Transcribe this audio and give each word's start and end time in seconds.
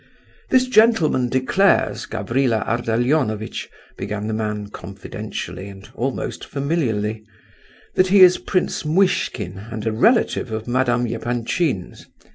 "This 0.49 0.65
gentleman 0.65 1.29
declares, 1.29 2.07
Gavrila 2.07 2.63
Ardalionovitch," 2.65 3.69
began 3.97 4.25
the 4.25 4.33
man, 4.33 4.69
confidentially 4.71 5.67
and 5.69 5.87
almost 5.93 6.43
familiarly, 6.43 7.23
"that 7.93 8.07
he 8.07 8.21
is 8.21 8.39
Prince 8.39 8.83
Muishkin 8.83 9.59
and 9.69 9.85
a 9.85 9.91
relative 9.91 10.51
of 10.51 10.67
Madame 10.67 11.05
Epanchin's. 11.05 12.07